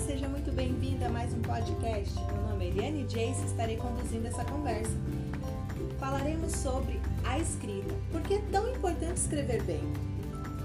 seja 0.00 0.28
muito 0.28 0.52
bem-vinda 0.52 1.06
a 1.06 1.08
mais 1.08 1.32
um 1.32 1.40
podcast. 1.40 2.14
Meu 2.14 2.42
nome 2.50 2.66
é 2.66 2.68
Eliane 2.68 3.04
Jace 3.04 3.40
e 3.40 3.46
estarei 3.46 3.76
conduzindo 3.78 4.26
essa 4.26 4.44
conversa. 4.44 4.92
Falaremos 5.98 6.52
sobre 6.52 7.00
a 7.24 7.38
escrita. 7.38 7.94
Por 8.12 8.20
que 8.20 8.34
é 8.34 8.42
tão 8.52 8.68
importante 8.68 9.16
escrever 9.16 9.62
bem? 9.62 9.80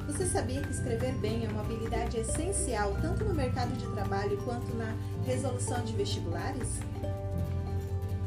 Você 0.07 0.25
sabia 0.25 0.61
que 0.61 0.71
escrever 0.71 1.14
bem 1.20 1.46
é 1.46 1.48
uma 1.48 1.61
habilidade 1.61 2.18
essencial 2.18 2.98
tanto 3.02 3.24
no 3.24 3.34
mercado 3.34 3.71
de 3.78 3.88
trabalho 3.93 4.38
quanto 4.43 4.75
na 4.75 4.94
resolução 5.25 5.82
de 5.86 5.94
vestibulares? 5.94 6.80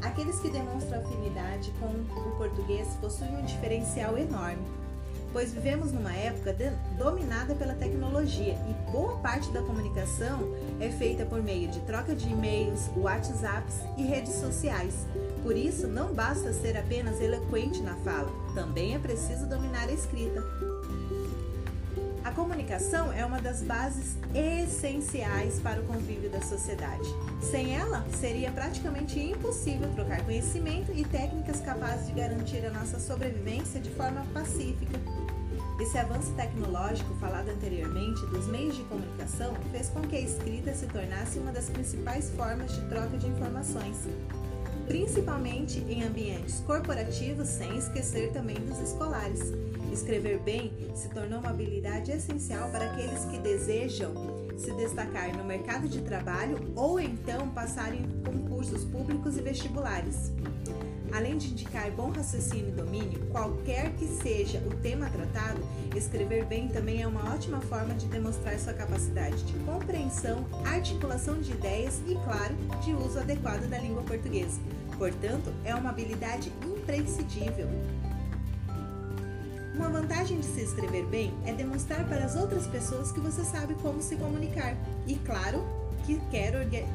Aqueles 0.01 0.39
que 0.39 0.49
demonstram 0.49 0.99
afinidade 0.99 1.71
com 1.79 1.87
o 1.87 2.35
português 2.37 2.87
possuem 2.99 3.35
um 3.35 3.45
diferencial 3.45 4.17
enorme 4.17 4.78
pois 5.31 5.53
vivemos 5.53 5.91
numa 5.91 6.13
época 6.13 6.55
dominada 6.97 7.55
pela 7.55 7.73
tecnologia 7.73 8.53
e 8.53 8.91
boa 8.91 9.17
parte 9.17 9.51
da 9.51 9.61
comunicação 9.61 10.53
é 10.79 10.89
feita 10.89 11.25
por 11.25 11.41
meio 11.41 11.67
de 11.69 11.79
troca 11.81 12.15
de 12.15 12.29
e-mails, 12.29 12.89
WhatsApps 12.95 13.75
e 13.97 14.03
redes 14.03 14.33
sociais. 14.33 15.05
Por 15.43 15.55
isso, 15.55 15.87
não 15.87 16.13
basta 16.13 16.51
ser 16.53 16.77
apenas 16.77 17.21
eloquente 17.21 17.81
na 17.81 17.95
fala, 17.97 18.29
também 18.53 18.95
é 18.95 18.99
preciso 18.99 19.47
dominar 19.47 19.87
a 19.87 19.93
escrita. 19.93 20.43
A 22.29 22.31
comunicação 22.31 23.11
é 23.11 23.25
uma 23.25 23.41
das 23.41 23.63
bases 23.63 24.15
essenciais 24.35 25.59
para 25.61 25.81
o 25.81 25.85
convívio 25.85 26.29
da 26.29 26.39
sociedade. 26.39 27.09
Sem 27.41 27.75
ela, 27.75 28.05
seria 28.19 28.51
praticamente 28.51 29.19
impossível 29.19 29.91
trocar 29.95 30.23
conhecimento 30.23 30.91
e 30.91 31.03
técnicas 31.03 31.59
capazes 31.59 32.05
de 32.05 32.13
garantir 32.13 32.63
a 32.67 32.69
nossa 32.69 32.99
sobrevivência 32.99 33.81
de 33.81 33.89
forma 33.89 34.23
pacífica. 34.31 34.99
Esse 35.81 35.97
avanço 35.97 36.31
tecnológico 36.33 37.15
falado 37.15 37.49
anteriormente 37.49 38.23
dos 38.27 38.45
meios 38.45 38.75
de 38.75 38.83
comunicação 38.83 39.55
fez 39.71 39.89
com 39.89 40.01
que 40.01 40.15
a 40.15 40.21
escrita 40.21 40.71
se 40.75 40.85
tornasse 40.85 41.39
uma 41.39 41.51
das 41.51 41.67
principais 41.67 42.29
formas 42.29 42.75
de 42.75 42.81
troca 42.89 43.17
de 43.17 43.25
informações, 43.25 44.05
principalmente 44.89 45.85
em 45.87 46.03
ambientes 46.03 46.61
corporativos, 46.61 47.47
sem 47.47 47.77
esquecer 47.77 48.31
também 48.31 48.55
dos 48.55 48.79
escolares. 48.79 49.53
Escrever 49.93 50.39
bem 50.39 50.73
se 50.95 51.07
tornou 51.09 51.39
uma 51.39 51.51
habilidade 51.51 52.11
essencial 52.11 52.71
para 52.71 52.91
aqueles 52.91 53.23
que 53.25 53.37
desejam 53.37 54.11
se 54.57 54.71
destacar 54.73 55.37
no 55.37 55.43
mercado 55.43 55.87
de 55.87 56.01
trabalho 56.01 56.73
ou 56.75 56.99
então 56.99 57.49
passar 57.51 57.93
em 57.93 58.03
concursos 58.25 58.83
públicos 58.83 59.37
e 59.37 59.41
vestibulares. 59.41 60.31
Além 61.11 61.37
de 61.37 61.47
indicar 61.47 61.89
bom 61.91 62.11
raciocínio 62.11 62.69
e 62.69 62.71
domínio, 62.71 63.19
qualquer 63.31 63.91
que 63.93 64.07
seja 64.07 64.59
o 64.59 64.75
tema 64.77 65.09
tratado, 65.09 65.61
escrever 65.95 66.45
bem 66.45 66.67
também 66.67 67.01
é 67.01 67.07
uma 67.07 67.33
ótima 67.33 67.59
forma 67.61 67.95
de 67.95 68.05
demonstrar 68.05 68.57
sua 68.59 68.73
capacidade 68.73 69.43
de 69.43 69.53
compreensão, 69.65 70.45
articulação 70.65 71.39
de 71.41 71.51
ideias 71.51 72.01
e, 72.07 72.13
claro, 72.23 72.55
de 72.83 72.93
uso 72.93 73.19
adequado 73.19 73.67
da 73.67 73.79
língua 73.79 74.03
portuguesa. 74.03 74.59
Portanto, 74.97 75.51
é 75.65 75.73
uma 75.73 75.89
habilidade 75.89 76.51
imprescindível. 76.63 77.67
Uma 79.73 79.89
vantagem 79.89 80.39
de 80.39 80.45
se 80.45 80.61
escrever 80.61 81.05
bem 81.05 81.33
é 81.45 81.53
demonstrar 81.53 82.05
para 82.07 82.25
as 82.25 82.35
outras 82.35 82.67
pessoas 82.67 83.11
que 83.11 83.19
você 83.19 83.43
sabe 83.45 83.73
como 83.75 84.01
se 84.01 84.15
comunicar 84.17 84.75
e, 85.07 85.15
claro, 85.15 85.63
que 86.05 86.19
quer 86.29 86.48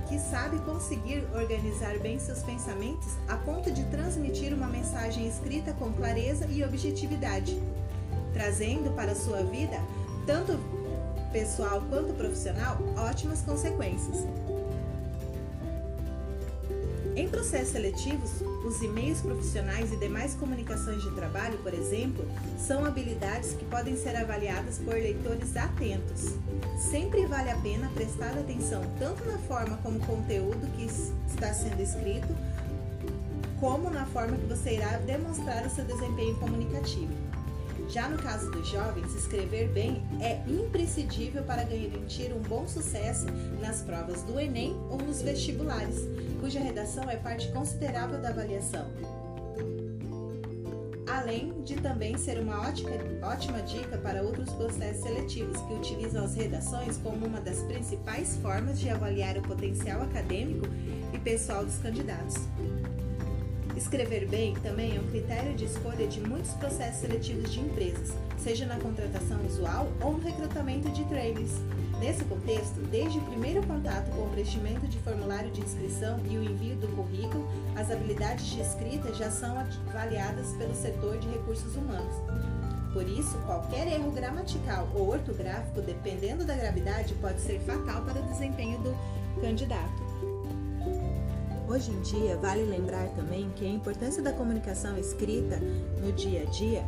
que 0.08 0.18
sabe 0.18 0.58
conseguir 0.60 1.24
organizar 1.34 1.98
bem 1.98 2.18
seus 2.18 2.42
pensamentos 2.42 3.14
a 3.28 3.36
ponto 3.36 3.70
de 3.70 3.84
transmitir 3.84 4.52
uma 4.54 4.66
mensagem 4.66 5.26
escrita 5.26 5.72
com 5.72 5.92
clareza 5.92 6.46
e 6.46 6.62
objetividade, 6.62 7.60
trazendo 8.32 8.94
para 8.94 9.14
sua 9.14 9.42
vida, 9.42 9.78
tanto 10.26 10.58
pessoal 11.32 11.82
quanto 11.90 12.14
profissional, 12.14 12.78
ótimas 12.96 13.42
consequências. 13.42 14.24
Em 17.16 17.28
processos 17.28 17.68
seletivos, 17.68 18.42
os 18.66 18.82
e-mails 18.82 19.20
profissionais 19.20 19.92
e 19.92 19.96
demais 19.96 20.34
comunicações 20.34 21.00
de 21.00 21.12
trabalho, 21.12 21.56
por 21.58 21.72
exemplo, 21.72 22.24
são 22.58 22.84
habilidades 22.84 23.52
que 23.52 23.64
podem 23.66 23.96
ser 23.96 24.16
avaliadas 24.16 24.78
por 24.78 24.94
leitores 24.94 25.56
atentos. 25.56 26.32
Sempre 26.90 27.24
vale 27.26 27.50
a 27.50 27.56
pena 27.58 27.88
prestar 27.94 28.36
atenção 28.36 28.82
tanto 28.98 29.24
na 29.26 29.38
forma 29.38 29.76
como 29.76 29.98
o 29.98 30.06
conteúdo 30.06 30.66
que 30.76 30.86
está 31.32 31.54
sendo 31.54 31.80
escrito, 31.80 32.34
como 33.60 33.90
na 33.90 34.06
forma 34.06 34.36
que 34.36 34.46
você 34.46 34.74
irá 34.74 34.96
demonstrar 34.98 35.64
o 35.64 35.70
seu 35.70 35.84
desempenho 35.84 36.34
comunicativo. 36.40 37.33
Já 37.88 38.08
no 38.08 38.18
caso 38.18 38.50
dos 38.50 38.66
jovens, 38.68 39.14
escrever 39.14 39.68
bem 39.68 40.02
é 40.20 40.42
imprescindível 40.48 41.42
para 41.44 41.62
garantir 41.62 42.32
um 42.32 42.40
bom 42.40 42.66
sucesso 42.66 43.26
nas 43.60 43.82
provas 43.82 44.22
do 44.22 44.40
Enem 44.40 44.74
ou 44.90 44.98
nos 44.98 45.22
vestibulares, 45.22 46.00
cuja 46.40 46.58
redação 46.58 47.08
é 47.10 47.16
parte 47.16 47.52
considerável 47.52 48.20
da 48.20 48.30
avaliação. 48.30 48.86
Além 51.06 51.62
de 51.62 51.76
também 51.76 52.18
ser 52.18 52.38
uma 52.40 52.60
ótima, 52.60 53.62
dica 53.62 53.96
para 53.98 54.22
outros 54.22 54.50
processos 54.50 55.02
seletivos 55.02 55.60
que 55.62 55.74
utilizam 55.74 56.24
as 56.24 56.34
redações 56.34 56.96
como 56.98 57.26
uma 57.26 57.40
das 57.40 57.62
principais 57.62 58.36
formas 58.36 58.80
de 58.80 58.90
avaliar 58.90 59.36
o 59.38 59.42
potencial 59.42 60.02
acadêmico 60.02 60.66
e 61.12 61.18
pessoal 61.18 61.64
dos 61.64 61.78
candidatos. 61.78 62.34
Escrever 63.76 64.28
bem 64.28 64.54
também 64.54 64.96
é 64.96 65.00
um 65.00 65.06
critério 65.08 65.52
de 65.54 65.64
escolha 65.64 66.06
de 66.06 66.20
muitos 66.20 66.52
processos 66.52 67.00
seletivos 67.00 67.52
de 67.52 67.58
empresas, 67.58 68.12
seja 68.38 68.66
na 68.66 68.78
contratação 68.78 69.44
usual 69.44 69.88
ou 70.00 70.12
no 70.12 70.20
recrutamento 70.20 70.88
de 70.90 71.04
trainers. 71.06 71.50
Nesse 71.98 72.24
contexto, 72.24 72.80
desde 72.90 73.18
o 73.18 73.22
primeiro 73.22 73.66
contato 73.66 74.10
com 74.10 74.22
o 74.22 74.30
preenchimento 74.30 74.86
de 74.86 74.98
formulário 74.98 75.50
de 75.50 75.60
inscrição 75.60 76.20
e 76.30 76.36
o 76.36 76.44
envio 76.44 76.76
do 76.76 76.86
currículo, 76.94 77.48
as 77.74 77.90
habilidades 77.90 78.46
de 78.46 78.60
escrita 78.60 79.12
já 79.12 79.30
são 79.30 79.58
avaliadas 79.88 80.52
pelo 80.52 80.74
setor 80.74 81.18
de 81.18 81.28
recursos 81.28 81.74
humanos. 81.74 82.14
Por 82.92 83.08
isso, 83.08 83.36
qualquer 83.38 83.88
erro 83.88 84.12
gramatical 84.12 84.88
ou 84.94 85.08
ortográfico, 85.08 85.82
dependendo 85.82 86.44
da 86.44 86.54
gravidade, 86.54 87.12
pode 87.14 87.40
ser 87.40 87.58
fatal 87.60 88.02
para 88.02 88.20
o 88.20 88.26
desempenho 88.26 88.78
do 88.78 88.96
candidato. 89.40 90.03
Hoje 91.66 91.90
em 91.90 92.00
dia, 92.02 92.36
vale 92.36 92.62
lembrar 92.64 93.08
também 93.16 93.50
que 93.56 93.64
a 93.64 93.68
importância 93.68 94.22
da 94.22 94.32
comunicação 94.32 94.98
escrita 94.98 95.58
no 96.02 96.12
dia 96.12 96.42
a 96.42 96.44
dia 96.44 96.84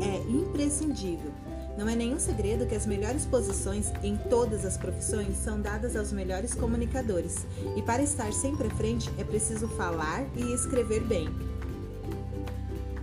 é 0.00 0.16
imprescindível. 0.28 1.30
Não 1.78 1.88
é 1.88 1.94
nenhum 1.94 2.18
segredo 2.18 2.66
que 2.66 2.74
as 2.74 2.86
melhores 2.86 3.24
posições 3.24 3.92
em 4.02 4.16
todas 4.16 4.66
as 4.66 4.76
profissões 4.76 5.36
são 5.36 5.60
dadas 5.60 5.94
aos 5.94 6.12
melhores 6.12 6.54
comunicadores, 6.54 7.46
e 7.76 7.82
para 7.82 8.02
estar 8.02 8.32
sempre 8.32 8.66
à 8.66 8.70
frente 8.70 9.08
é 9.16 9.22
preciso 9.22 9.68
falar 9.68 10.26
e 10.36 10.52
escrever 10.52 11.04
bem. 11.04 11.28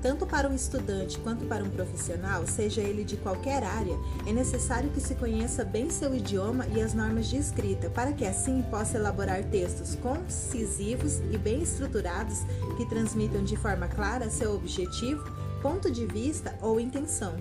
Tanto 0.02 0.25
para 0.25 0.47
um 0.47 0.53
estudante 0.53 1.18
quanto 1.19 1.46
para 1.46 1.63
um 1.63 1.69
profissional, 1.69 2.46
seja 2.46 2.81
ele 2.81 3.03
de 3.03 3.18
qualquer 3.18 3.63
área, 3.63 3.97
é 4.25 4.31
necessário 4.31 4.90
que 4.91 5.02
se 5.02 5.16
conheça 5.16 5.66
bem 5.66 5.90
seu 5.90 6.13
idioma 6.16 6.66
e 6.68 6.81
as 6.81 6.94
normas 6.94 7.28
de 7.28 7.38
escrita, 7.38 7.90
para 7.90 8.13
que 8.13 8.25
assim 8.25 8.62
possa 8.69 8.97
elaborar 8.97 9.44
textos 9.46 9.96
concisivos 9.96 11.19
e 11.31 11.38
bem 11.38 11.62
estruturados 11.62 12.40
que 12.78 12.86
transmitam 12.86 13.44
de 13.44 13.56
forma 13.56 13.88
clara 13.88 14.30
seu 14.30 14.53
objetivo, 14.53 15.24
ponto 15.62 15.91
de 15.91 16.06
vista 16.06 16.57
ou 16.62 16.80
intenção. 16.80 17.36